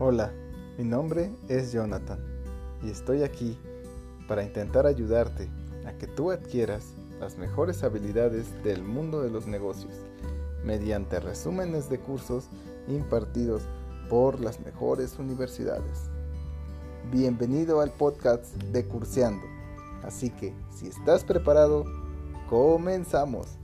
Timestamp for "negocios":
9.46-9.94